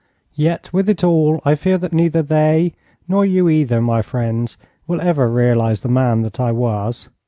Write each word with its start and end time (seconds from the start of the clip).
Yet 0.33 0.73
with 0.73 0.89
it 0.89 1.03
all 1.03 1.41
I 1.45 1.53
fear 1.53 1.77
that 1.77 1.93
neither 1.93 2.23
they, 2.23 2.73
nor 3.07 3.23
you 3.23 3.47
either, 3.49 3.79
my 3.83 4.01
friends, 4.01 4.57
will 4.87 4.99
ever 4.99 5.27
realize 5.27 5.81
the 5.81 5.89
man 5.89 6.23
that 6.23 6.39
I 6.39 6.51
was. 6.51 7.07